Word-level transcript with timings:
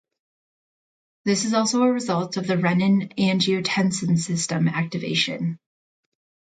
This 1.25 1.45
is 1.45 1.53
also 1.53 1.83
a 1.83 1.91
result 1.93 2.35
of 2.37 2.47
the 2.47 2.55
renin-angiotensin 2.55 4.17
system 4.17 4.67
activation. 4.67 5.59